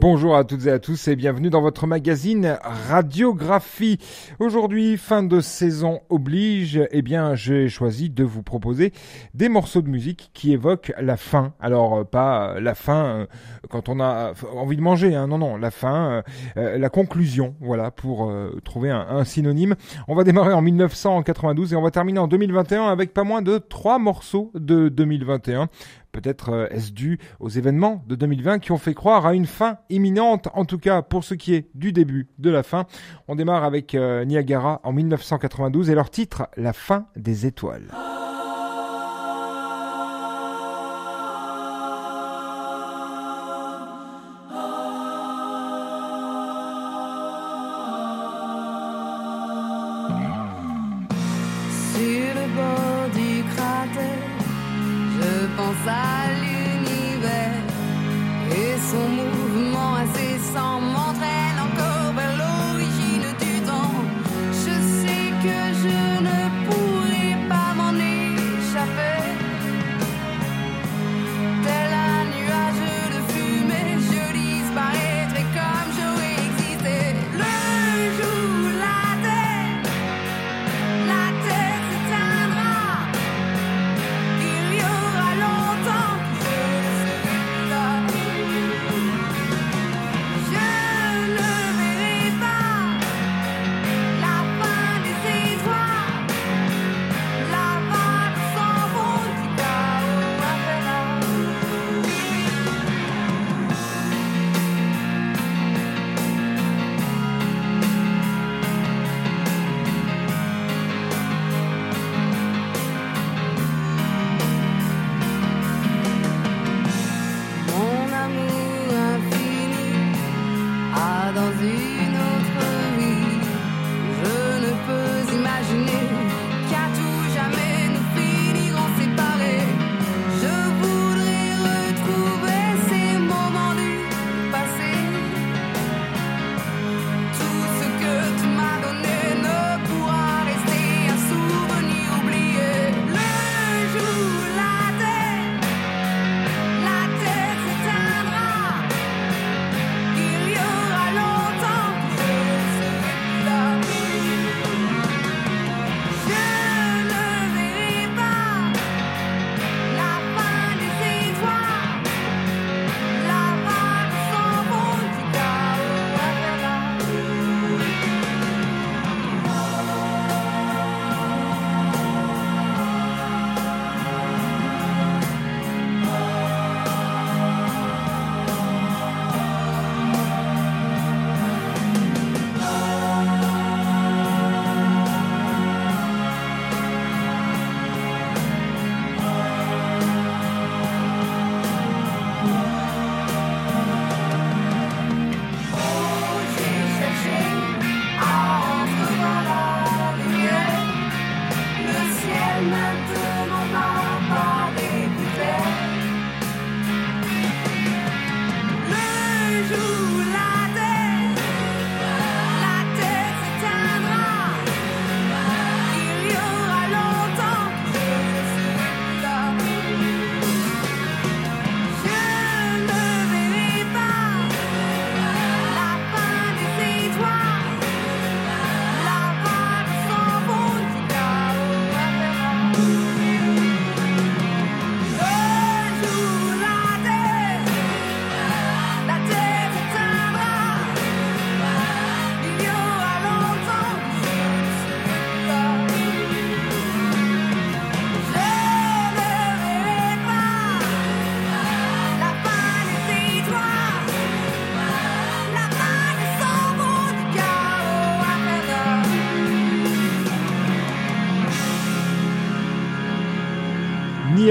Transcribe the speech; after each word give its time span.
Bonjour 0.00 0.36
à 0.36 0.44
toutes 0.44 0.66
et 0.66 0.70
à 0.70 0.78
tous 0.78 1.08
et 1.08 1.16
bienvenue 1.16 1.50
dans 1.50 1.60
votre 1.60 1.86
magazine 1.86 2.58
Radiographie. 2.88 3.98
Aujourd'hui, 4.38 4.96
fin 4.96 5.22
de 5.22 5.40
saison 5.40 6.00
oblige, 6.10 6.80
eh 6.90 7.00
bien, 7.00 7.34
j'ai 7.34 7.68
choisi 7.68 8.10
de 8.10 8.24
vous 8.24 8.42
proposer 8.42 8.92
des 9.34 9.48
morceaux 9.48 9.82
de 9.82 9.88
musique 9.88 10.30
qui 10.34 10.52
évoquent 10.52 10.92
la 11.00 11.16
fin. 11.16 11.54
Alors, 11.60 11.94
euh, 11.94 12.04
pas 12.04 12.58
la 12.60 12.74
fin 12.74 13.04
euh, 13.04 13.26
quand 13.70 13.88
on 13.88 14.00
a 14.00 14.32
envie 14.54 14.76
de 14.76 14.82
manger, 14.82 15.14
hein. 15.14 15.28
non, 15.28 15.38
non, 15.38 15.56
la 15.56 15.70
fin, 15.70 16.22
euh, 16.56 16.76
la 16.76 16.88
conclusion, 16.88 17.54
voilà, 17.60 17.90
pour 17.90 18.32
trouver 18.64 18.90
un, 18.90 19.06
un, 19.08 19.24
synonyme. 19.24 19.76
On 20.08 20.14
va 20.14 20.24
démarrer 20.24 20.52
en 20.52 20.62
1992 20.62 21.72
et 21.72 21.76
on 21.76 21.82
va 21.82 21.90
terminer 21.90 22.18
en 22.18 22.28
2021 22.28 22.88
avec 22.88 23.14
pas 23.14 23.24
moins 23.24 23.42
de 23.42 23.58
trois 23.58 23.98
morceaux 23.98 24.50
de 24.54 24.88
2021. 24.88 25.68
Peut-être 26.14 26.50
euh, 26.50 26.68
est-ce 26.70 26.92
dû 26.92 27.18
aux 27.40 27.48
événements 27.48 28.04
de 28.06 28.14
2020 28.14 28.60
qui 28.60 28.70
ont 28.70 28.78
fait 28.78 28.94
croire 28.94 29.26
à 29.26 29.34
une 29.34 29.46
fin 29.46 29.78
imminente, 29.90 30.48
en 30.54 30.64
tout 30.64 30.78
cas 30.78 31.02
pour 31.02 31.24
ce 31.24 31.34
qui 31.34 31.54
est 31.54 31.68
du 31.74 31.92
début 31.92 32.28
de 32.38 32.50
la 32.50 32.62
fin. 32.62 32.86
On 33.26 33.34
démarre 33.34 33.64
avec 33.64 33.96
euh, 33.96 34.24
Niagara 34.24 34.80
en 34.84 34.92
1992 34.92 35.90
et 35.90 35.94
leur 35.96 36.10
titre 36.10 36.48
La 36.56 36.72
fin 36.72 37.06
des 37.16 37.46
étoiles. 37.46 37.90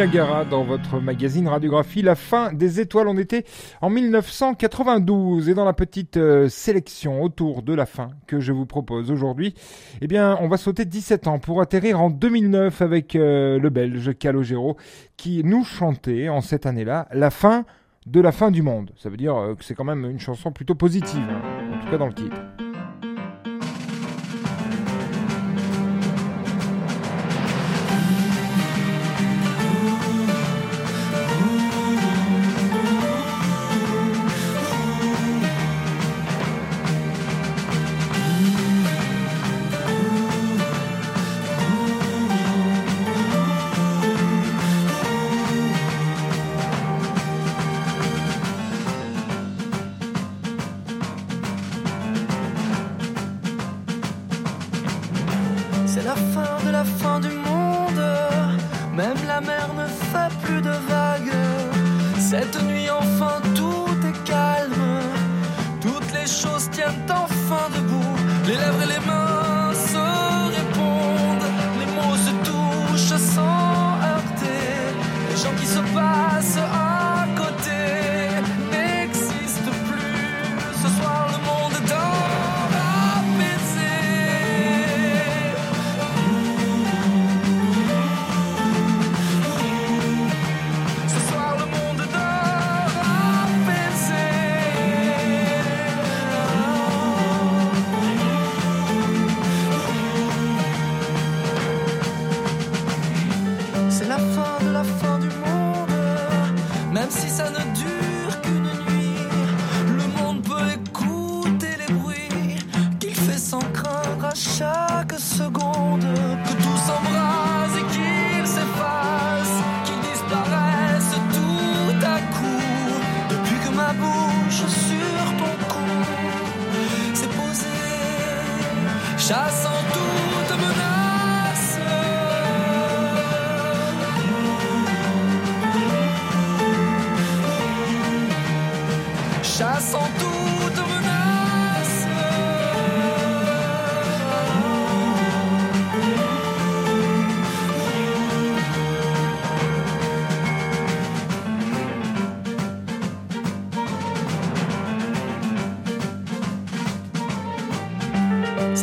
Niagara 0.03 0.44
dans 0.44 0.65
votre 0.65 1.00
magazine 1.00 1.47
Radiographie. 1.47 2.01
La 2.01 2.15
fin 2.15 2.51
des 2.51 2.81
étoiles, 2.81 3.07
on 3.07 3.17
était 3.17 3.45
en 3.79 3.89
1992 3.89 5.47
et 5.47 5.53
dans 5.53 5.63
la 5.63 5.71
petite 5.71 6.17
euh, 6.17 6.50
sélection 6.50 7.23
autour 7.23 7.61
de 7.61 7.73
la 7.73 7.85
fin 7.85 8.09
que 8.27 8.41
je 8.41 8.51
vous 8.51 8.65
propose 8.65 9.11
aujourd'hui, 9.11 9.55
eh 10.01 10.07
bien, 10.07 10.38
on 10.41 10.50
va 10.50 10.57
sauter 10.57 10.83
17 10.83 11.27
ans 11.27 11.39
pour 11.39 11.61
atterrir 11.61 12.01
en 12.01 12.09
2009 12.09 12.81
avec 12.81 13.15
euh, 13.15 13.57
le 13.59 13.69
Belge 13.69 14.13
Calogero 14.17 14.75
qui 15.15 15.41
nous 15.45 15.63
chantait 15.63 16.27
en 16.27 16.41
cette 16.41 16.65
année-là 16.65 17.07
la 17.13 17.29
fin 17.29 17.63
de 18.05 18.19
la 18.19 18.33
fin 18.33 18.51
du 18.51 18.61
monde. 18.61 18.91
Ça 18.97 19.07
veut 19.07 19.15
dire 19.15 19.38
euh, 19.38 19.55
que 19.55 19.63
c'est 19.63 19.73
quand 19.73 19.85
même 19.85 20.03
une 20.03 20.19
chanson 20.19 20.51
plutôt 20.51 20.75
positive, 20.75 21.29
hein, 21.29 21.77
en 21.77 21.79
tout 21.79 21.89
cas 21.89 21.97
dans 21.97 22.07
le 22.07 22.13
titre. 22.13 22.41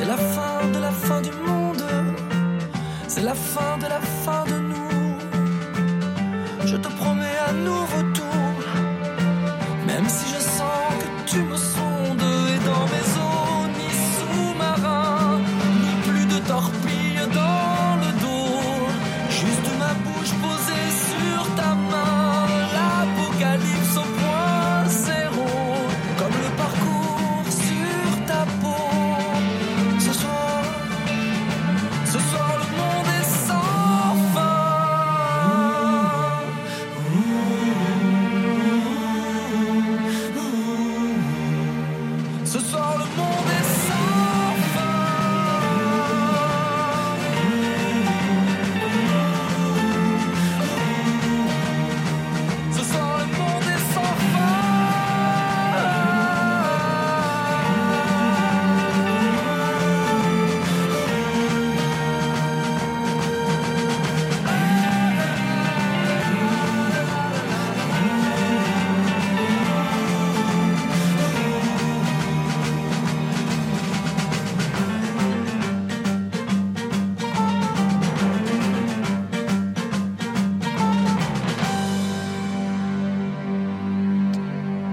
C'est 0.01 0.07
la 0.07 0.17
fin 0.17 0.67
de 0.73 0.79
la 0.79 0.91
fin 0.91 1.21
du 1.21 1.31
monde. 1.31 1.85
C'est 3.07 3.21
la 3.21 3.35
fin 3.35 3.77
de 3.77 3.87
la 3.87 4.01
fin 4.01 4.45
du 4.45 4.53
monde. 4.53 4.60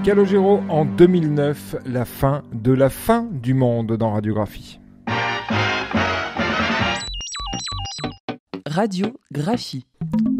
Calogero 0.07 0.61
en 0.69 0.85
2009, 0.85 1.75
la 1.85 2.05
fin 2.05 2.43
de 2.53 2.71
la 2.71 2.89
fin 2.89 3.27
du 3.29 3.53
monde 3.53 3.97
dans 3.97 4.13
Radiographie. 4.13 4.79
Radiographie. 8.65 9.85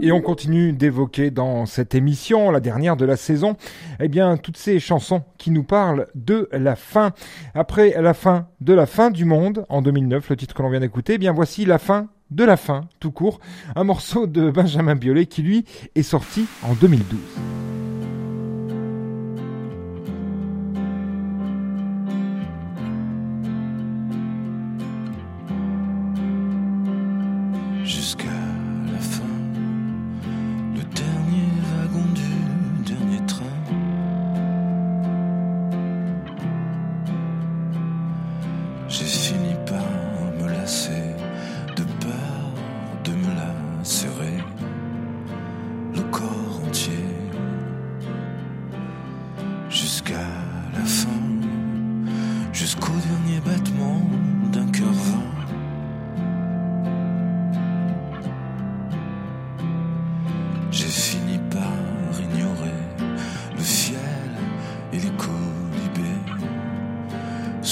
Et 0.02 0.14
on 0.14 0.22
continue 0.22 0.72
d'évoquer 0.72 1.32
dans 1.32 1.66
cette 1.66 1.96
émission, 1.96 2.50
la 2.50 2.62
dernière 2.62 2.96
de 2.96 3.04
la 3.04 3.18
saison, 3.18 3.58
eh 4.00 4.08
bien, 4.08 4.38
toutes 4.38 4.56
ces 4.56 4.80
chansons 4.80 5.24
qui 5.38 5.52
nous 5.52 5.64
parlent 5.64 6.08
de 6.16 6.48
la 6.54 6.78
fin. 6.78 7.12
Après 7.54 8.02
la 8.02 8.14
fin 8.14 8.48
de 8.62 8.72
la 8.72 8.86
fin 8.86 9.12
du 9.12 9.26
monde, 9.26 9.66
en 9.68 9.82
2009, 9.82 10.30
le 10.30 10.38
titre 10.38 10.56
que 10.56 10.62
l'on 10.62 10.70
vient 10.70 10.80
d'écouter, 10.80 11.16
eh 11.16 11.18
bien, 11.18 11.34
voici 11.34 11.66
la 11.66 11.78
fin 11.78 12.08
de 12.32 12.46
la 12.46 12.56
fin, 12.56 12.86
tout 13.02 13.12
court. 13.12 13.42
Un 13.76 13.84
morceau 13.84 14.28
de 14.28 14.50
Benjamin 14.50 14.96
Biolay 14.96 15.26
qui, 15.26 15.42
lui, 15.42 15.66
est 15.96 16.04
sorti 16.04 16.46
en 16.64 16.74
2012. 16.74 17.20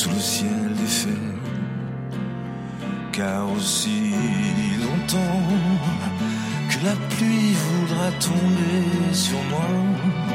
Le 0.09 0.19
ciel 0.19 0.75
fers. 0.85 1.11
Car 3.11 3.49
aussi 3.51 4.11
longtemps 4.83 5.47
que 6.69 6.85
la 6.85 6.95
pluie 7.09 7.53
voudra 7.53 8.11
tomber 8.19 9.13
sur 9.13 9.41
moi. 9.49 10.34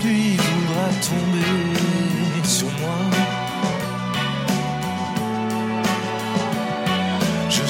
Pluie 0.00 0.36
voudra 0.36 0.88
tomber 1.08 2.44
sur 2.44 2.68
moi. 2.80 2.98
Je 7.48 7.62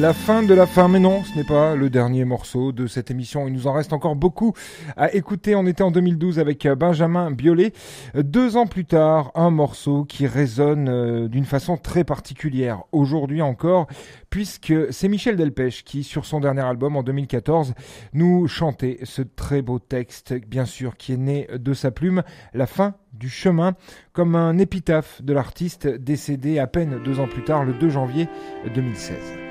La 0.00 0.12
fin 0.12 0.42
de 0.42 0.52
la 0.52 0.66
fin, 0.66 0.88
mais 0.88 0.98
non, 0.98 1.24
ce 1.24 1.34
n'est 1.36 1.44
pas 1.44 1.74
le 1.74 1.88
dernier 1.88 2.26
morceau 2.26 2.70
de 2.70 2.86
cette 2.86 3.10
émission. 3.10 3.48
Il 3.48 3.54
nous 3.54 3.66
en 3.66 3.72
reste 3.72 3.94
encore 3.94 4.14
beaucoup 4.14 4.52
à 4.94 5.14
écouter. 5.14 5.54
On 5.54 5.66
était 5.66 5.82
en 5.82 5.90
2012 5.90 6.38
avec 6.38 6.68
Benjamin 6.68 7.30
Biolay. 7.30 7.72
Deux 8.14 8.58
ans 8.58 8.66
plus 8.66 8.84
tard, 8.84 9.32
un 9.34 9.48
morceau 9.48 10.04
qui 10.04 10.26
résonne 10.26 10.88
euh, 10.90 11.28
d'une 11.28 11.46
façon 11.46 11.78
très 11.78 12.04
particulière. 12.04 12.82
Aujourd'hui 12.92 13.40
encore, 13.40 13.86
puisque 14.28 14.74
c'est 14.90 15.08
Michel 15.08 15.36
Delpech 15.36 15.82
qui, 15.82 16.04
sur 16.04 16.26
son 16.26 16.40
dernier 16.40 16.60
album 16.60 16.96
en 16.96 17.02
2014, 17.02 17.72
nous 18.12 18.46
chantait 18.48 18.98
ce 19.04 19.22
très 19.22 19.62
beau 19.62 19.78
texte, 19.78 20.34
bien 20.46 20.66
sûr, 20.66 20.98
qui 20.98 21.14
est 21.14 21.18
né 21.18 21.48
de 21.54 21.72
sa 21.72 21.90
plume, 21.90 22.22
La 22.52 22.66
fin 22.66 22.96
du 23.14 23.30
chemin, 23.30 23.72
comme 24.12 24.34
un 24.34 24.58
épitaphe 24.58 25.22
de 25.22 25.32
l'artiste 25.32 25.88
décédé 25.88 26.58
à 26.58 26.66
peine 26.66 27.00
deux 27.02 27.18
ans 27.18 27.28
plus 27.28 27.44
tard, 27.44 27.64
le 27.64 27.72
2 27.72 27.88
janvier 27.88 28.28
2016. 28.74 29.45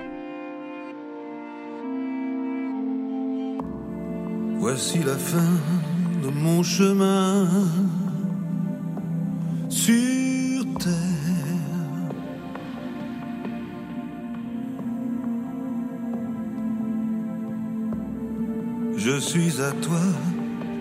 Voici 4.57 4.99
la 4.99 5.15
fin 5.15 5.53
de 6.23 6.29
mon 6.29 6.63
chemin 6.63 7.47
sur 9.69 10.63
terre. 10.79 11.25
Je 18.97 19.19
suis 19.19 19.61
à 19.61 19.71
toi, 19.71 20.01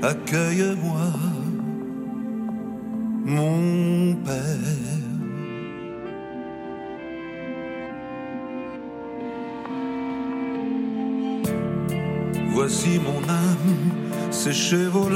accueille-moi, 0.02 1.12
mon 3.24 4.14
Père. 4.24 4.93
Voici 12.76 12.98
mon 12.98 13.22
âme 13.28 14.32
séchée 14.32 14.86
vos 14.88 15.08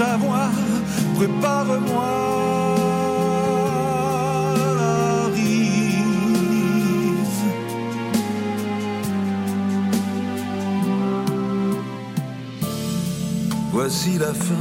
Prépare-moi. 0.00 0.48
Voici 13.72 14.18
la 14.18 14.32
fin 14.32 14.54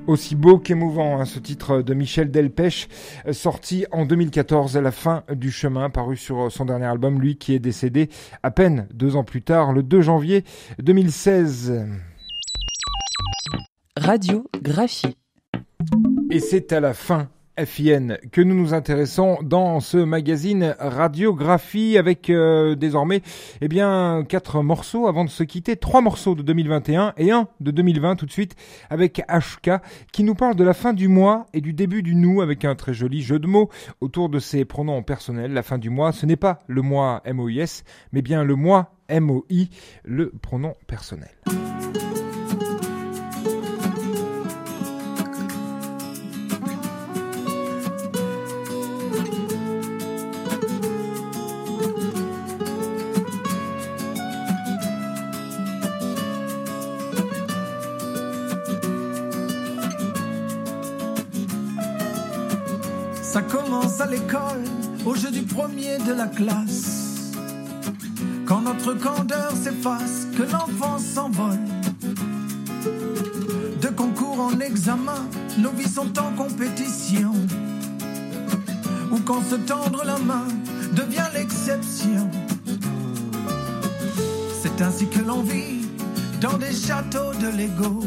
Aussi 0.07 0.35
beau 0.35 0.59
qu'émouvant, 0.59 1.19
hein, 1.19 1.25
ce 1.25 1.39
titre 1.39 1.81
de 1.81 1.95
Michel 1.95 2.31
Delpech, 2.31 2.89
euh, 3.27 3.33
sorti 3.33 3.87
en 3.91 4.05
2014 4.05 4.77
à 4.77 4.83
la 4.83 4.91
fin 4.91 5.25
du 5.33 5.51
chemin, 5.51 5.89
paru 5.89 6.17
sur 6.17 6.53
son 6.53 6.67
dernier 6.67 6.85
album, 6.85 7.21
lui 7.21 7.37
qui 7.37 7.55
est 7.55 7.59
décédé 7.59 8.11
à 8.43 8.51
peine 8.51 8.87
deux 8.93 9.17
ans 9.17 9.25
plus 9.25 9.41
tard, 9.41 9.73
le 9.73 9.83
2 9.83 10.03
janvier 10.03 10.45
2016. 10.79 11.87
Radiographie. 13.97 15.17
Et 16.31 16.41
c'est 16.41 16.73
à 16.73 16.81
la 16.81 16.93
fin 16.93 17.29
FIN 17.59 18.17
que 18.33 18.41
nous 18.41 18.55
nous 18.55 18.75
intéressons 18.75 19.39
dans 19.43 19.81
ce 19.81 19.97
magazine 19.97 20.75
radiographie 20.79 21.97
avec 21.99 22.31
euh, 22.31 22.75
désormais 22.75 23.23
eh 23.61 23.69
bien 23.69 24.25
quatre 24.29 24.63
morceaux 24.63 25.07
avant 25.07 25.25
de 25.25 25.31
se 25.31 25.43
quitter, 25.43 25.77
trois 25.77 26.01
morceaux 26.01 26.35
de 26.35 26.43
2021 26.43 27.15
et 27.17 27.31
un 27.31 27.49
de 27.61 27.71
2020 27.71 28.17
tout 28.17 28.27
de 28.27 28.33
suite 28.33 28.57
avec 28.91 29.23
HK 29.29 29.73
qui 30.13 30.25
nous 30.25 30.35
parle 30.35 30.57
de 30.57 30.65
la 30.65 30.75
fin 30.75 30.93
du 30.93 31.09
mois 31.09 31.47
et 31.53 31.61
du 31.61 31.73
début 31.73 32.03
du 32.03 32.15
nous 32.15 32.41
avec 32.41 32.65
un 32.65 32.75
très 32.75 32.95
joli 32.95 33.23
jeu 33.23 33.39
de 33.39 33.47
mots 33.47 33.71
autour 34.01 34.29
de 34.29 34.39
ses 34.39 34.65
pronoms 34.65 35.03
personnels. 35.03 35.53
La 35.53 35.63
fin 35.63 35.79
du 35.79 35.91
mois, 35.91 36.13
ce 36.13 36.27
n'est 36.27 36.37
pas 36.37 36.59
le 36.67 36.83
mois 36.83 37.23
MOIS 37.33 37.85
mais 38.13 38.23
bien 38.23 38.45
le 38.45 38.57
mois 38.57 38.95
MOI, 39.11 39.69
le 40.05 40.31
pronom 40.43 40.75
personnel. 40.87 41.31
Premier 65.55 65.99
de 65.99 66.13
la 66.13 66.27
classe. 66.27 67.31
Quand 68.45 68.63
notre 68.63 68.95
candeur 68.95 69.53
s'efface, 69.53 70.27
que 70.37 70.43
l'enfant 70.43 70.99
s'envole. 70.99 71.61
De 73.81 73.89
concours 73.89 74.41
en 74.41 74.59
examen, 74.59 75.29
nos 75.59 75.71
vies 75.71 75.89
sont 75.89 76.19
en 76.19 76.33
compétition. 76.33 77.33
Ou 79.13 79.19
quand 79.25 79.43
se 79.49 79.55
tendre 79.55 80.03
la 80.05 80.19
main 80.19 80.49
devient 80.93 81.29
l'exception. 81.33 82.29
C'est 84.61 84.83
ainsi 84.83 85.07
que 85.07 85.21
l'on 85.21 85.43
vit 85.43 85.87
dans 86.41 86.59
des 86.59 86.73
châteaux 86.73 87.33
de 87.41 87.57
Lego. 87.57 88.01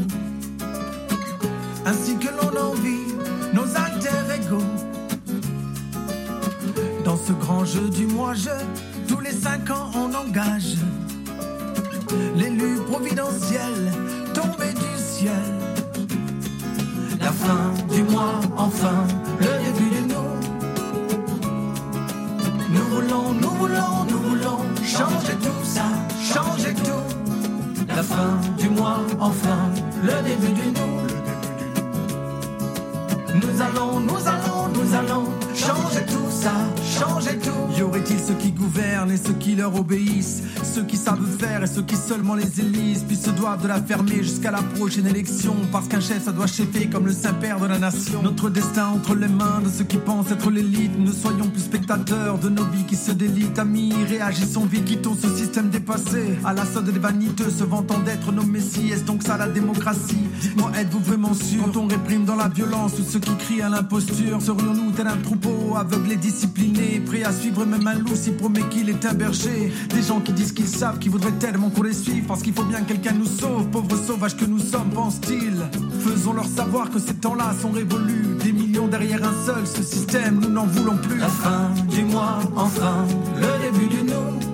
5 9.48 9.70
ans, 9.72 9.90
on 9.96 10.14
engage 10.14 10.76
l'élu 12.36 12.76
providentiel 12.92 13.94
tombé 14.34 14.74
du 14.74 14.92
ciel. 15.02 15.48
La 17.22 17.32
fin 17.32 17.72
du 17.94 18.04
mois, 18.04 18.42
enfin, 18.58 19.08
le 19.40 19.52
début 19.64 19.90
du 19.96 20.02
nous. 20.12 20.32
Nous 22.74 22.88
voulons, 22.94 23.28
nous 23.42 23.56
voulons, 23.62 23.96
nous 24.10 24.22
voulons 24.30 24.60
changer 24.84 25.36
tout 25.46 25.64
ça, 25.64 25.88
changer 26.34 26.74
tout. 26.74 27.08
La 27.88 28.04
fin 28.04 28.32
du 28.58 28.68
mois, 28.70 29.00
enfin, 29.18 29.62
le 30.04 30.16
début 30.28 30.54
du 30.62 30.68
nous. 30.78 30.96
Nous 33.42 33.62
allons, 33.62 34.02
nous 34.02 34.22
allons, 34.28 34.68
nous 34.76 34.94
allons 34.94 35.47
changer 35.58 36.06
tout 36.06 36.30
ça, 36.30 36.54
changer 37.00 37.38
tout. 37.40 37.78
Y 37.78 37.82
aurait-il 37.82 38.20
ceux 38.20 38.34
qui 38.36 38.52
gouvernent 38.52 39.12
et 39.12 39.18
ceux 39.18 39.34
qui 39.34 39.56
leur 39.56 39.76
obéissent? 39.76 40.44
Ceux 40.64 40.84
qui 40.84 40.98
savent 40.98 41.26
faire 41.40 41.64
et 41.64 41.68
ceux 41.68 41.82
qui 41.82 41.96
seulement 41.96 42.36
les 42.36 42.60
élisent. 42.60 43.04
Puis 43.08 43.18
se 43.18 43.30
doivent 43.32 43.64
de 43.64 43.68
la 43.68 43.82
fermer 43.82 44.24
jusqu'à 44.24 44.52
la 44.52 44.62
prochaine 44.62 45.08
élection. 45.08 45.56
Parce 45.72 45.88
qu'un 45.88 46.00
chef 46.00 46.24
ça 46.26 46.32
doit 46.32 46.48
chefer 46.48 46.88
comme 46.88 47.06
le 47.06 47.12
Saint-Père 47.12 47.60
de 47.60 47.68
la 47.68 47.80
nation. 47.80 48.22
Notre 48.24 48.50
destin 48.50 48.88
entre 48.88 49.16
les 49.16 49.28
mains 49.28 49.62
de 49.64 49.70
ceux 49.70 49.84
qui 49.84 49.98
pensent 49.98 50.32
être 50.32 50.50
l'élite. 50.52 50.98
Ne 51.00 51.12
soyons 51.12 51.50
plus 51.50 51.64
spectateurs 51.64 52.38
de 52.38 52.50
nos 52.50 52.66
vies 52.66 52.86
qui 52.86 52.96
se 52.96 53.12
délitent. 53.12 53.60
Amis, 53.60 53.94
réagissons 54.08 54.66
vite, 54.66 54.86
quittons 54.86 55.16
ce 55.16 55.30
système 55.36 55.70
dépassé. 55.70 56.38
À 56.46 56.54
la 56.54 56.66
solde 56.66 56.92
des 56.92 57.00
vaniteux 57.00 57.50
se 57.50 57.64
vantant 57.64 58.00
d'être 58.00 58.32
nos 58.32 58.44
messies. 58.44 58.92
Est-ce 58.92 59.04
donc 59.04 59.24
ça 59.24 59.38
la 59.38 59.48
démocratie? 59.48 60.28
Dites-moi, 60.42 60.72
êtes-vous 60.80 61.00
vraiment 61.00 61.34
sûr? 61.34 61.64
Quand 61.66 61.82
on 61.82 61.88
réprime 61.88 62.26
dans 62.26 62.36
la 62.36 62.48
violence 62.48 62.96
tous 62.96 63.04
ceux 63.04 63.20
qui 63.20 63.36
crient 63.36 63.62
à 63.62 63.70
l'imposture 63.70 64.42
Serions-nous 64.42 64.92
tel 64.92 65.08
un 65.08 65.18
troupeau 65.18 65.47
aveugle 65.76 66.14
et 66.14 66.18
discipliné 66.18 67.02
Prêt 67.06 67.24
à 67.24 67.32
suivre 67.32 67.66
même 67.66 67.86
un 67.88 67.96
loup 67.96 68.16
s'il 68.16 68.36
promet 68.36 68.64
qu'il 68.70 68.90
est 68.90 69.06
un 69.06 69.14
berger. 69.14 69.72
Des 69.90 70.02
gens 70.02 70.20
qui 70.20 70.34
disent 70.34 70.52
qu'ils 70.52 70.68
savent, 70.68 71.00
qui 71.00 71.10
voudraient 71.10 71.38
tellement 71.40 71.70
qu'on 71.70 71.84
les 71.84 71.94
suive 71.94 72.26
Parce 72.26 72.42
qu'il 72.42 72.54
faut 72.54 72.64
bien 72.64 72.82
que 72.82 72.94
quelqu'un 72.94 73.14
nous 73.14 73.26
sauve. 73.26 73.68
Pauvres 73.70 73.98
sauvages 73.98 74.36
que 74.36 74.46
nous 74.46 74.60
sommes, 74.60 74.90
pense-t-il. 74.90 75.56
Faisons 76.00 76.34
leur 76.34 76.48
savoir 76.48 76.90
que 76.90 77.00
ces 77.00 77.16
temps-là 77.16 77.54
sont 77.62 77.72
révolus. 77.72 78.38
Des 78.44 78.52
millions 78.52 78.88
derrière 78.88 79.24
un 79.24 79.46
seul, 79.46 79.66
ce 79.66 79.84
système 79.84 80.40
nous 80.40 80.50
n'en 80.50 80.66
voulons 80.66 80.98
plus. 80.98 81.18
La 81.18 81.28
fin 81.28 81.70
du 81.90 82.04
mois, 82.04 82.40
enfin, 82.56 83.06
le 83.36 83.72
début 83.72 83.88
du 83.88 84.04
nous. 84.04 84.48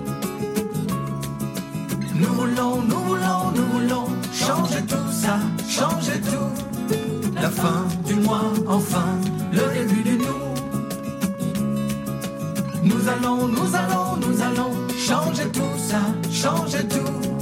Nous 2.16 2.32
voulons, 2.34 2.82
nous 2.82 3.00
voulons, 3.00 3.50
nous 3.54 3.66
voulons 3.72 4.06
changer 4.32 4.82
tout 4.86 5.10
ça, 5.10 5.38
changer 5.68 6.20
tout. 6.20 6.94
La 7.40 7.50
fin 7.50 7.84
du 8.06 8.14
mois, 8.14 8.52
enfin, 8.66 9.18
le 9.52 9.86
début 9.86 10.02
du 10.02 10.23
nous. 12.94 13.08
Allons, 13.08 13.48
nous 13.48 13.74
allons, 13.74 14.16
nous 14.16 14.42
allons 14.42 14.88
changer 14.96 15.48
tout 15.52 15.78
ça, 15.78 16.00
changer 16.30 16.86
tout. 16.88 17.33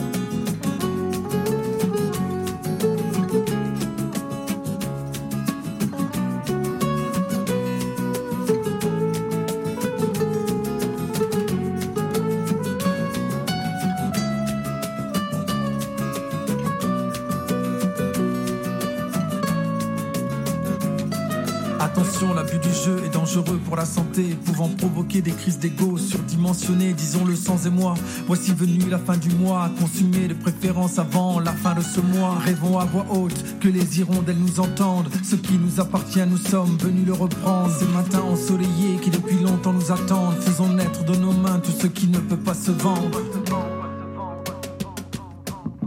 Attention, 21.92 22.32
l'abus 22.32 22.58
du 22.58 22.70
jeu 22.70 23.02
est 23.04 23.12
dangereux 23.12 23.60
pour 23.66 23.76
la 23.76 23.84
santé, 23.84 24.22
pouvant 24.46 24.70
provoquer 24.70 25.20
des 25.20 25.30
crises 25.30 25.58
d'ego 25.58 25.98
surdimensionnées, 25.98 26.94
disons-le 26.94 27.36
sans 27.36 27.66
émoi. 27.66 27.92
Voici 28.26 28.54
venue 28.54 28.88
la 28.88 28.98
fin 28.98 29.18
du 29.18 29.28
mois, 29.28 29.70
consumée 29.78 30.26
de 30.26 30.32
préférence 30.32 30.98
avant 30.98 31.38
la 31.38 31.52
fin 31.52 31.74
de 31.74 31.82
ce 31.82 32.00
mois. 32.00 32.38
Rêvons 32.46 32.78
à 32.78 32.86
voix 32.86 33.04
haute 33.10 33.58
que 33.60 33.68
les 33.68 34.00
hirondelles 34.00 34.38
nous 34.38 34.58
entendent. 34.58 35.10
Ce 35.22 35.36
qui 35.36 35.58
nous 35.58 35.80
appartient, 35.80 36.26
nous 36.26 36.38
sommes 36.38 36.78
venus 36.78 37.04
le 37.04 37.12
reprendre. 37.12 37.70
Ces 37.78 37.86
matins 37.88 38.22
ensoleillés 38.22 38.96
qui 39.02 39.10
depuis 39.10 39.40
longtemps 39.40 39.74
nous 39.74 39.92
attendent. 39.92 40.36
Faisons 40.40 40.72
naître 40.72 41.04
de 41.04 41.14
nos 41.16 41.32
mains 41.32 41.60
tout 41.60 41.72
ce 41.78 41.88
qui 41.88 42.06
ne 42.06 42.20
peut 42.20 42.38
pas 42.38 42.54
se 42.54 42.70
vendre. 42.70 43.20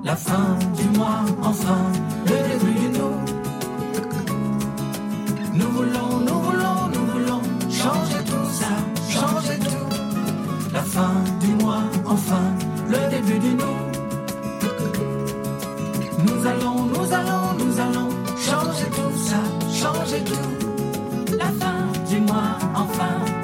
La 0.03 0.15
fin 0.15 0.55
du 0.77 0.99
mois, 0.99 1.25
enfin, 1.41 1.79
le 2.27 2.29
début 2.29 2.79
du 2.79 2.99
nous. 2.99 3.24
Nous 5.57 5.69
voulons, 5.71 6.19
nous 6.19 6.39
voulons, 6.41 6.89
nous 6.93 7.05
voulons 7.13 7.41
changer 7.69 8.21
tout 8.25 8.47
ça, 8.51 8.71
changer 9.09 9.57
tout. 9.59 10.71
La 10.73 10.81
fin 10.81 11.13
du 11.39 11.63
mois, 11.63 11.83
enfin, 12.05 12.43
le 12.89 13.09
début 13.09 13.39
du 13.39 13.55
nous. 13.55 13.77
Nous 16.25 16.47
allons, 16.47 16.83
nous 16.85 17.13
allons, 17.13 17.53
nous 17.57 17.79
allons 17.79 18.09
changer 18.37 18.85
tout 18.97 19.17
ça, 19.17 19.41
changer 19.71 20.23
tout. 20.25 21.37
La 21.37 21.45
fin 21.45 21.87
du 22.09 22.19
mois, 22.19 22.57
enfin. 22.75 23.34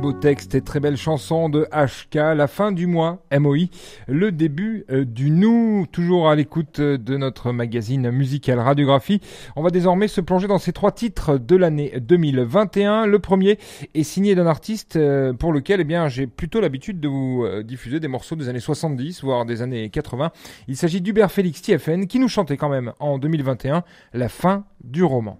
Très 0.00 0.12
beau 0.12 0.18
texte 0.18 0.54
et 0.54 0.62
très 0.62 0.80
belle 0.80 0.96
chanson 0.96 1.50
de 1.50 1.66
HK, 1.74 2.14
la 2.34 2.46
fin 2.46 2.72
du 2.72 2.86
mois, 2.86 3.22
MOI, 3.38 3.66
le 4.08 4.32
début 4.32 4.86
euh, 4.90 5.04
du 5.04 5.30
nous, 5.30 5.84
toujours 5.92 6.30
à 6.30 6.34
l'écoute 6.34 6.80
euh, 6.80 6.96
de 6.96 7.18
notre 7.18 7.52
magazine 7.52 8.10
musical 8.10 8.58
Radiographie. 8.60 9.20
On 9.56 9.62
va 9.62 9.68
désormais 9.68 10.08
se 10.08 10.22
plonger 10.22 10.46
dans 10.46 10.56
ces 10.56 10.72
trois 10.72 10.90
titres 10.90 11.36
de 11.36 11.54
l'année 11.54 11.92
2021. 12.00 13.04
Le 13.04 13.18
premier 13.18 13.58
est 13.92 14.02
signé 14.02 14.34
d'un 14.34 14.46
artiste 14.46 14.96
euh, 14.96 15.34
pour 15.34 15.52
lequel 15.52 15.82
eh 15.82 16.08
j'ai 16.08 16.26
plutôt 16.26 16.62
l'habitude 16.62 16.98
de 16.98 17.08
vous 17.08 17.46
diffuser 17.62 18.00
des 18.00 18.08
morceaux 18.08 18.36
des 18.36 18.48
années 18.48 18.58
70, 18.58 19.22
voire 19.22 19.44
des 19.44 19.60
années 19.60 19.90
80. 19.90 20.32
Il 20.66 20.78
s'agit 20.78 21.02
d'Hubert 21.02 21.30
Félix 21.30 21.60
TFN 21.60 22.06
qui 22.06 22.20
nous 22.20 22.28
chantait 22.28 22.56
quand 22.56 22.70
même 22.70 22.94
en 23.00 23.18
2021 23.18 23.84
la 24.14 24.28
fin 24.30 24.64
du 24.82 25.04
roman. 25.04 25.38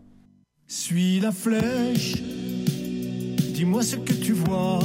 Suis 0.66 1.18
la 1.18 1.32
flèche 1.32 2.16
Dis-moi 3.60 3.82
ce 3.82 3.96
que 3.96 4.14
tu 4.14 4.32
vois. 4.32 4.80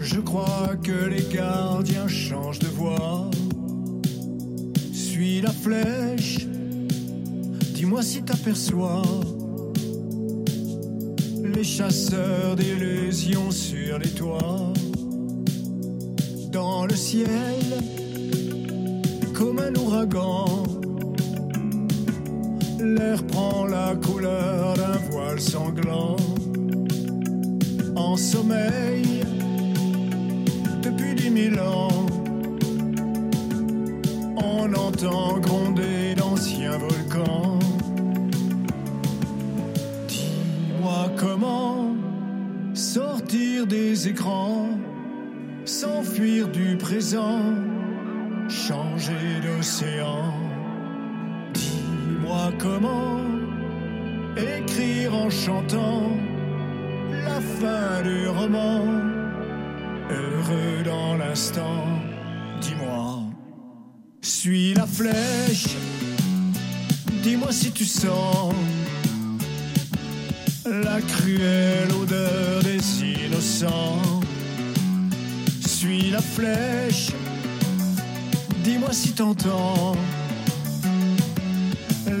Je 0.00 0.20
crois 0.20 0.74
que 0.82 1.04
les 1.04 1.22
gardiens 1.30 2.08
changent 2.08 2.60
de 2.60 2.66
voix. 2.66 3.30
Suis 4.90 5.42
la 5.42 5.50
flèche. 5.50 6.46
Dis-moi 7.74 8.00
si 8.02 8.22
t'aperçois 8.22 9.02
les 11.44 11.62
chasseurs 11.62 12.56
d'illusions 12.56 13.50
sur 13.50 13.98
les 13.98 14.08
toits. 14.08 14.72
Dans 16.50 16.86
le 16.86 16.96
ciel, 16.96 17.60
comme 19.34 19.58
un 19.58 19.74
ouragan, 19.74 20.64
l'air 22.82 23.22
prend 23.24 23.64
la 23.66 23.94
couleur 23.96 24.74
d'un 24.74 24.98
voile 25.10 25.40
sanglant 25.40 26.16
en 27.96 28.16
sommeil 28.16 29.04
depuis 30.82 31.14
dix 31.14 31.30
mille 31.30 31.58
ans. 31.60 32.06
On 34.36 34.72
entend 34.74 35.38
gronder 35.38 36.14
d'anciens 36.16 36.78
volcans. 36.78 37.58
Dis-moi 40.08 41.10
comment 41.18 41.94
sortir 42.74 43.66
des 43.66 44.08
écrans, 44.08 44.68
s'enfuir 45.64 46.48
du 46.48 46.76
présent, 46.76 47.42
changer 48.48 49.40
d'océan. 49.42 50.49
Comment 52.62 53.20
écrire 54.36 55.14
en 55.14 55.30
chantant 55.30 56.10
la 57.10 57.40
fin 57.40 58.02
du 58.02 58.28
roman, 58.28 58.84
heureux 60.10 60.82
dans 60.84 61.16
l'instant, 61.16 61.86
dis-moi, 62.60 63.22
suis 64.20 64.74
la 64.74 64.86
flèche, 64.86 65.68
dis-moi 67.22 67.50
si 67.50 67.72
tu 67.72 67.86
sens 67.86 68.54
la 70.66 71.00
cruelle 71.00 71.92
odeur 72.02 72.62
des 72.62 73.24
innocents, 73.24 74.20
suis 75.66 76.10
la 76.10 76.20
flèche, 76.20 77.10
dis-moi 78.62 78.92
si 78.92 79.12
t'entends 79.12 79.96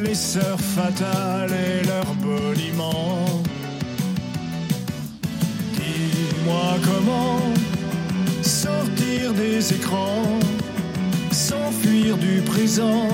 les 0.04 0.14
sœurs 0.14 0.60
fatales 0.60 1.52
et 1.52 1.86
leurs 1.86 2.14
boniments 2.14 3.42
moi 6.44 6.76
comment 6.84 7.40
sortir 8.42 9.32
des 9.34 9.72
écrans, 9.72 10.38
s'enfuir 11.30 12.16
du 12.16 12.40
présent, 12.40 13.08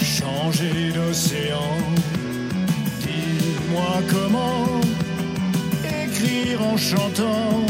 changer 0.00 0.92
d'océan. 0.94 1.76
Dis-moi 3.00 3.94
comment 4.10 4.80
écrire 6.02 6.62
en 6.62 6.76
chantant 6.76 7.66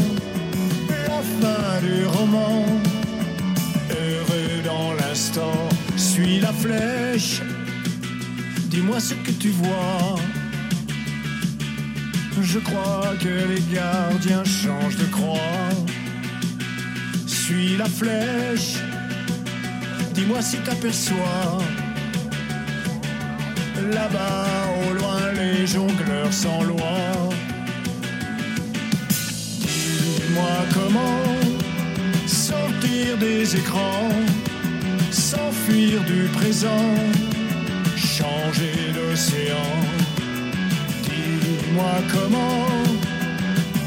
la 0.89 1.21
fin 1.39 1.81
du 1.87 2.05
roman. 2.05 2.65
Heureux 3.91 4.61
dans 4.63 4.93
l'instant, 4.93 5.59
suis 5.95 6.39
la 6.39 6.53
flèche. 6.53 7.41
Dis-moi 8.75 8.99
ce 8.99 9.13
que 9.13 9.31
tu 9.31 9.51
vois 9.51 10.19
je 12.41 12.59
crois 12.59 13.13
que 13.19 13.27
les 13.27 13.61
gardiens 13.73 14.43
changent 14.43 14.97
de 14.97 15.05
croix. 15.05 15.69
Suis 17.27 17.75
la 17.77 17.85
flèche, 17.85 18.75
dis-moi 20.13 20.41
si 20.41 20.57
t'aperçois. 20.57 21.57
Là-bas, 23.93 24.47
au 24.83 24.93
loin, 24.93 25.21
les 25.33 25.67
jongleurs 25.67 26.31
sans 26.31 26.63
loi. 26.63 26.97
Dis-moi 30.17 30.57
comment 30.73 31.21
sortir 32.27 33.17
des 33.19 33.55
écrans, 33.55 34.09
s'enfuir 35.11 36.03
du 36.03 36.29
présent, 36.39 36.95
changer 38.55 38.91
d'océan 38.93 39.55
moi 41.73 41.95
comment 42.11 42.67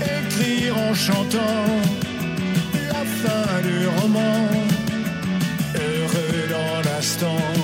écrire 0.01 0.77
en 0.77 0.95
chantant 0.95 1.65
la 2.89 3.05
fin 3.05 3.63
du 3.63 3.87
roman, 4.01 4.49
heureux 5.75 6.49
dans 6.51 6.91
l'instant. 6.91 7.58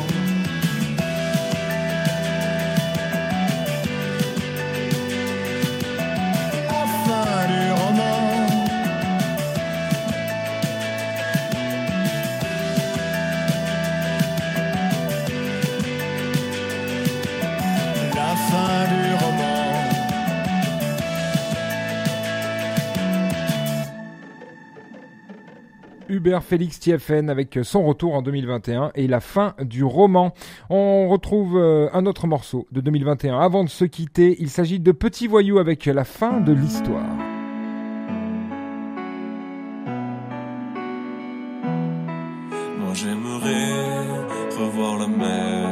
Hubert 26.14 26.44
Félix 26.44 26.79
TFN 26.79 27.29
avec 27.29 27.59
son 27.64 27.85
retour 27.85 28.14
en 28.14 28.22
2021 28.22 28.92
et 28.94 29.09
la 29.09 29.18
fin 29.18 29.55
du 29.61 29.83
roman. 29.83 30.33
On 30.70 31.09
retrouve 31.09 31.57
euh, 31.57 31.88
un 31.92 32.07
autre 32.07 32.29
morceau 32.29 32.68
de 32.70 32.81
2021. 32.81 33.38
Avant 33.40 33.64
de 33.64 33.68
se 33.68 33.85
quitter, 33.85 34.37
il 34.38 34.48
s'agit 34.48 34.79
de 34.79 34.92
Petit 34.92 35.27
Voyou 35.27 35.59
avec 35.59 35.87
la 35.87 36.05
fin 36.05 36.40
de 36.40 36.53
l'histoire. 36.53 37.16
Moi 42.79 42.94
j'aimerais 42.94 44.14
revoir 44.57 44.98
la 44.98 45.09
mer. 45.09 45.68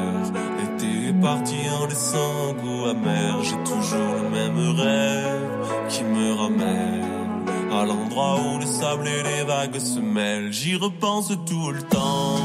L'été 0.59 1.13
parti 1.21 1.57
en 1.81 1.87
laissant 1.87 2.55
goût 2.55 2.87
amer. 2.87 3.43
J'ai 3.45 3.63
toujours 3.63 4.15
le 4.23 4.29
même 4.29 4.77
rêve 4.77 5.89
qui 5.89 6.03
me 6.03 6.33
ramène 6.33 7.12
à 7.75 7.85
l'endroit 7.85 8.39
où 8.41 8.59
le 8.59 8.67
sable 8.67 9.09
et 9.09 9.23
les 9.23 9.45
vagues 9.45 9.79
se 9.79 9.99
mêlent. 9.99 10.53
J'y 10.53 10.77
repense 10.77 11.33
tout 11.47 11.71
le 11.71 11.83
temps. 11.83 12.37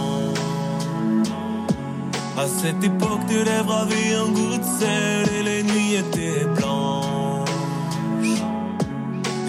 À 2.37 2.47
cette 2.47 2.83
époque, 2.83 3.25
tes 3.27 3.43
lèvres 3.43 3.73
avaient 3.73 4.13
un 4.13 4.27
goût 4.27 4.57
de 4.57 4.63
sel 4.79 5.27
et 5.39 5.43
les 5.43 5.63
nuits 5.63 5.95
étaient 5.95 6.45
blanches. 6.55 7.49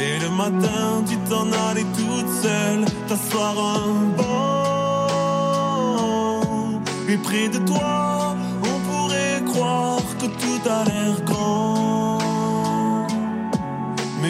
Et 0.01 0.19
le 0.21 0.31
matin, 0.31 1.05
tu 1.09 1.17
t'en 1.29 1.53
allais 1.69 1.87
toute 1.97 2.31
seule, 2.43 2.85
t'asseoir 3.07 3.55
un 3.59 3.93
banc. 4.17 5.09
Et 7.09 7.17
près 7.19 7.49
de 7.49 7.59
toi, 7.59 8.35
on 8.63 8.79
pourrait 8.91 9.43
croire 9.47 10.03
que 10.19 10.27
tout 10.27 10.63
a 10.69 10.85
l'air 10.85 11.25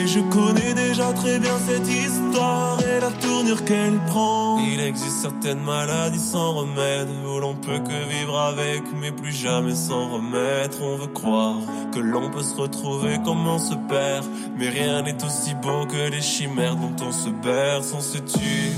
je 0.08 0.20
connais 0.20 0.72
déjà 0.72 1.12
très 1.12 1.38
bien 1.38 1.58
cette 1.66 1.86
histoire 1.86 2.78
et 2.80 3.00
la 3.00 3.10
tournure 3.10 3.62
qu'elle 3.64 3.98
prend. 4.06 4.58
Il 4.60 4.80
existe 4.80 5.20
certaines 5.20 5.60
maladies 5.60 6.18
sans 6.18 6.54
remède 6.54 7.08
où 7.26 7.38
l'on 7.38 7.54
peut 7.54 7.78
que 7.78 8.08
vivre 8.08 8.38
avec, 8.38 8.82
mais 9.00 9.12
plus 9.12 9.32
jamais 9.32 9.74
s'en 9.74 10.08
remettre. 10.08 10.78
On 10.82 10.96
veut 10.96 11.08
croire 11.08 11.56
que 11.92 11.98
l'on 11.98 12.30
peut 12.30 12.42
se 12.42 12.54
retrouver 12.54 13.18
comme 13.24 13.46
on 13.46 13.58
se 13.58 13.74
perd, 13.74 14.24
mais 14.56 14.70
rien 14.70 15.02
n'est 15.02 15.22
aussi 15.24 15.54
beau 15.54 15.84
que 15.86 16.10
les 16.10 16.22
chimères 16.22 16.76
dont 16.76 16.96
on 17.06 17.12
se 17.12 17.28
berce, 17.28 17.92
on 17.94 18.00
se 18.00 18.18
tue. 18.18 18.72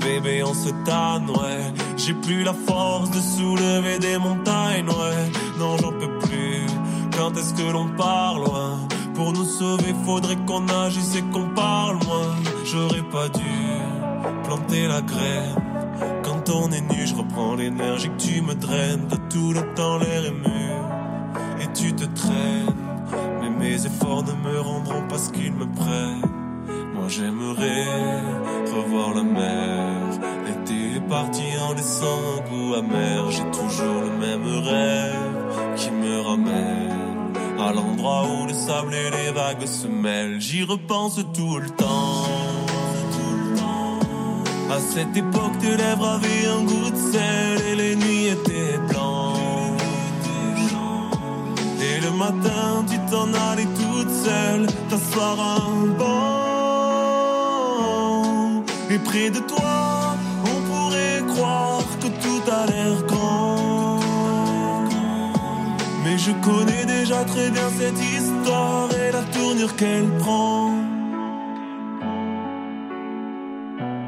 Bébé, 0.00 0.44
on 0.44 0.54
se 0.54 0.70
tanne, 0.84 1.30
ouais. 1.30 1.72
J'ai 1.96 2.14
plus 2.14 2.44
la 2.44 2.54
force 2.54 3.10
de 3.10 3.20
soulever 3.20 3.98
des 3.98 4.18
montagnes, 4.18 4.88
ouais. 4.88 5.30
Non, 5.58 5.76
j'en 5.78 5.90
peux 5.90 6.18
plus. 6.26 6.66
Quand 7.16 7.36
est-ce 7.36 7.54
que 7.54 7.72
l'on 7.72 7.88
part 7.96 8.38
loin? 8.38 8.78
Pour 9.16 9.32
nous 9.32 9.46
sauver, 9.46 9.94
faudrait 10.04 10.36
qu'on 10.46 10.68
agisse 10.68 11.16
et 11.16 11.22
qu'on 11.32 11.48
parle 11.54 11.96
moins. 12.04 12.34
J'aurais 12.66 13.08
pas 13.10 13.28
dû 13.30 13.54
planter 14.44 14.86
la 14.86 15.00
graine. 15.00 15.56
Quand 16.22 16.50
on 16.50 16.70
est 16.70 16.82
nu, 16.82 17.06
je 17.06 17.14
reprends 17.14 17.54
l'énergie 17.54 18.10
que 18.10 18.22
tu 18.22 18.42
me 18.42 18.54
draines. 18.54 19.06
De 19.08 19.16
tout 19.30 19.54
le 19.54 19.62
temps, 19.74 19.96
l'air 19.96 20.26
est 20.26 20.30
mûr 20.30 20.76
et 21.62 21.72
tu 21.72 21.94
te 21.94 22.04
traînes. 22.04 22.74
Mais 23.40 23.48
mes 23.48 23.86
efforts 23.86 24.24
ne 24.24 24.32
me 24.32 24.60
rendront 24.60 25.08
pas 25.08 25.18
ce 25.18 25.30
qu'ils 25.30 25.52
me 25.52 25.66
prennent. 25.66 26.30
Moi 26.94 27.08
j'aimerais 27.08 27.86
revoir 28.76 29.14
la 29.14 29.22
mer. 29.22 29.96
L'été 30.44 30.96
est 30.96 31.08
parti 31.08 31.44
en 31.66 31.72
laissant 31.72 32.20
un 32.36 32.50
goût 32.50 32.74
amer. 32.74 33.30
J'ai 33.30 33.50
toujours 33.50 34.02
le 34.02 34.10
même 34.18 34.46
rêve 34.62 35.76
qui 35.76 35.90
me 35.90 36.20
ramène 36.20 36.95
à 37.58 37.72
l'endroit 37.72 38.24
où 38.24 38.46
le 38.46 38.54
sable 38.54 38.94
et 38.94 39.10
les 39.10 39.32
vagues 39.32 39.66
se 39.66 39.86
mêlent. 39.86 40.40
J'y 40.40 40.62
repense 40.64 41.20
tout 41.34 41.58
le 41.58 41.70
temps. 41.70 42.24
À 44.70 44.80
cette 44.80 45.16
époque, 45.16 45.58
tes 45.60 45.76
lèvres 45.76 46.06
avaient 46.06 46.46
un 46.46 46.64
goût 46.64 46.90
de 46.90 46.96
sel 47.12 47.60
et 47.70 47.76
les 47.76 47.96
nuits 47.96 48.26
étaient 48.26 48.78
blanches. 48.88 49.80
Et 51.80 52.00
le 52.00 52.10
matin, 52.10 52.84
tu 52.90 52.98
t'en 53.10 53.32
allais 53.48 53.64
toute 53.64 54.10
seule, 54.10 54.66
t'asseoir 54.88 55.38
un 55.40 55.86
banc. 55.98 56.46
Et 58.90 58.98
près 58.98 59.30
de 59.30 59.38
toi, 59.38 59.85
je 66.26 66.32
connais 66.44 66.84
déjà 66.86 67.24
très 67.24 67.50
bien 67.50 67.68
cette 67.78 68.00
histoire 68.00 68.88
et 68.92 69.12
la 69.12 69.22
tournure 69.22 69.76
qu'elle 69.76 70.08
prend. 70.18 70.72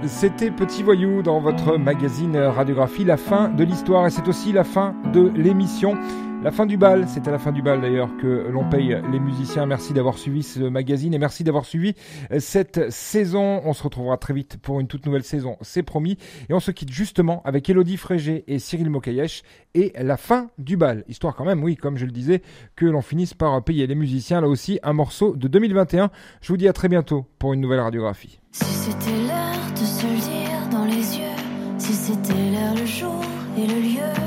C'était 0.05 0.51
Petit 0.51 0.83
Voyou 0.83 1.23
dans 1.23 1.39
votre 1.39 1.77
magazine 1.77 2.37
Radiographie, 2.37 3.05
la 3.05 3.17
fin 3.17 3.49
de 3.49 3.63
l'histoire 3.63 4.07
et 4.07 4.11
c'est 4.11 4.27
aussi 4.27 4.53
la 4.53 4.65
fin 4.65 4.95
de 5.13 5.31
l'émission. 5.37 5.97
La 6.41 6.53
fin 6.53 6.67
du 6.67 6.77
bal, 6.77 7.07
c'est 7.09 7.27
à 7.27 7.33
la 7.33 7.39
fin 7.39 7.51
du 7.51 7.63
bal 7.63 7.81
d'ailleurs 7.81 8.11
que 8.17 8.49
l'on 8.49 8.69
paye 8.71 8.97
les 9.11 9.19
musiciens. 9.19 9.67
Merci 9.67 9.93
d'avoir 9.93 10.19
suivi 10.19 10.45
ce 10.45 10.61
magazine 10.61 11.13
et 11.13 11.19
merci 11.19 11.43
d'avoir 11.43 11.65
suivi 11.65 11.95
cette 12.39 12.93
saison. 12.93 13.61
On 13.65 13.73
se 13.73 13.83
retrouvera 13.83 14.17
très 14.19 14.35
vite 14.35 14.57
pour 14.57 14.79
une 14.79 14.87
toute 14.87 15.05
nouvelle 15.05 15.25
saison, 15.25 15.57
c'est 15.63 15.83
promis. 15.83 16.17
Et 16.49 16.55
on 16.55 16.61
se 16.61 16.71
quitte 16.71 16.93
justement 16.93 17.43
avec 17.45 17.69
Elodie 17.69 17.97
Frégé 17.97 18.45
et 18.47 18.61
Cyril 18.61 18.89
Mokayesh 18.89 19.43
et 19.75 19.93
la 20.01 20.17
fin 20.17 20.51
du 20.59 20.77
bal. 20.77 21.05
Histoire 21.09 21.35
quand 21.35 21.45
même, 21.45 21.63
oui, 21.65 21.75
comme 21.75 21.97
je 21.97 22.07
le 22.07 22.13
disais, 22.13 22.41
que 22.77 22.87
l'on 22.87 23.03
finisse 23.03 23.35
par 23.35 23.63
payer 23.65 23.89
les 23.89 23.97
musiciens. 23.97 24.41
Là 24.41 24.47
aussi, 24.47 24.79
un 24.85 24.93
morceau 24.93 25.35
de 25.35 25.49
2021. 25.49 26.11
Je 26.41 26.49
vous 26.53 26.57
dis 26.57 26.69
à 26.69 26.73
très 26.73 26.89
bientôt 26.89 27.27
pour 27.41 27.53
une 27.53 27.61
nouvelle 27.61 27.81
radiographie. 27.81 28.39
Si 28.53 28.65
c'était 28.65 29.11
l'heure 29.27 29.73
de 29.73 29.85
se 29.85 30.71
dans 30.71 30.85
les 30.85 31.19
yeux, 31.19 31.37
si 31.79 31.93
c'était 31.93 32.33
l'heure, 32.33 32.75
le 32.77 32.87
jour 32.87 33.25
et 33.57 33.67
le 33.67 33.81
lieu. 33.81 34.18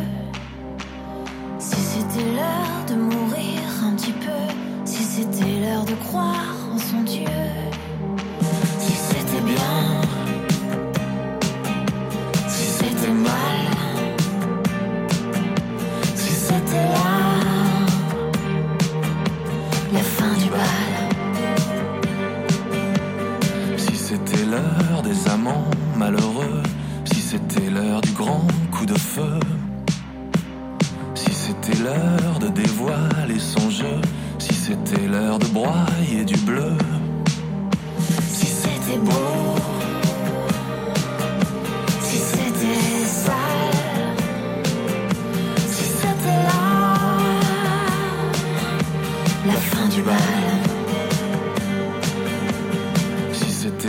C'était 5.21 5.59
l'heure 5.59 5.85
de 5.85 5.93
croire 5.93 6.55
en 6.73 6.77
son 6.79 7.01
Dieu, 7.03 7.25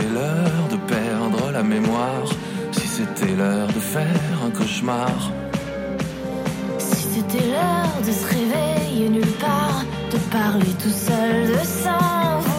c'était 0.03 0.13
l'heure 0.13 0.67
de 0.69 0.77
perdre 0.87 1.51
la 1.51 1.63
mémoire, 1.63 2.27
si 2.71 2.87
c'était 2.87 3.35
l'heure 3.35 3.67
de 3.67 3.79
faire 3.79 4.43
un 4.45 4.49
cauchemar, 4.49 5.31
Si 6.77 7.03
c'était 7.13 7.45
l'heure 7.51 7.97
de 8.05 8.11
se 8.11 8.25
réveiller 8.27 9.09
nulle 9.09 9.35
part, 9.39 9.83
de 10.11 10.17
parler 10.31 10.73
tout 10.81 10.89
seul 10.89 11.47
de 11.47 11.65
sans 11.65 12.52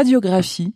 Radiographie 0.00 0.72